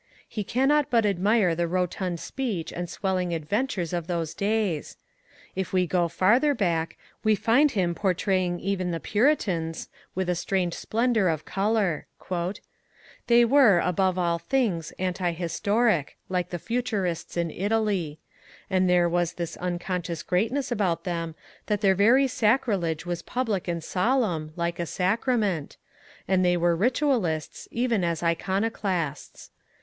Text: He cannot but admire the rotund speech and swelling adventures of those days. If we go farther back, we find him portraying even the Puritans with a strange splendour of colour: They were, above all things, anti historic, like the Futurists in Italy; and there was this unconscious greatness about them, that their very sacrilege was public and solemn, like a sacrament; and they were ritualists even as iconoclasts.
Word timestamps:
He 0.27 0.43
cannot 0.43 0.89
but 0.89 1.05
admire 1.05 1.53
the 1.53 1.67
rotund 1.67 2.19
speech 2.19 2.71
and 2.73 2.89
swelling 2.89 3.35
adventures 3.35 3.93
of 3.93 4.07
those 4.07 4.33
days. 4.33 4.97
If 5.55 5.73
we 5.73 5.85
go 5.85 6.07
farther 6.07 6.55
back, 6.55 6.97
we 7.23 7.35
find 7.35 7.69
him 7.73 7.93
portraying 7.93 8.59
even 8.59 8.89
the 8.89 8.99
Puritans 8.99 9.89
with 10.15 10.27
a 10.27 10.33
strange 10.33 10.73
splendour 10.73 11.27
of 11.27 11.45
colour: 11.45 12.07
They 13.27 13.45
were, 13.45 13.77
above 13.77 14.17
all 14.17 14.39
things, 14.39 14.91
anti 14.97 15.33
historic, 15.33 16.17
like 16.29 16.49
the 16.49 16.57
Futurists 16.57 17.37
in 17.37 17.51
Italy; 17.51 18.17
and 18.71 18.89
there 18.89 19.07
was 19.07 19.33
this 19.33 19.55
unconscious 19.57 20.23
greatness 20.23 20.71
about 20.71 21.03
them, 21.03 21.35
that 21.67 21.81
their 21.81 21.93
very 21.93 22.27
sacrilege 22.27 23.05
was 23.05 23.21
public 23.21 23.67
and 23.67 23.83
solemn, 23.83 24.51
like 24.55 24.79
a 24.79 24.87
sacrament; 24.87 25.77
and 26.27 26.43
they 26.43 26.57
were 26.57 26.75
ritualists 26.75 27.67
even 27.69 28.03
as 28.03 28.23
iconoclasts. 28.23 29.51